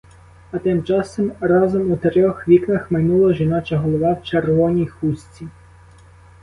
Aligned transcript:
А 0.51 0.57
тим 0.59 0.83
часом 0.83 1.31
разом 1.39 1.91
у 1.91 1.97
трьох 1.97 2.47
вікнах 2.47 2.91
майнула 2.91 3.33
жіноча 3.33 3.77
голова 3.77 4.13
в 4.13 4.23
червоній 4.23 4.87
хустці. 4.87 5.47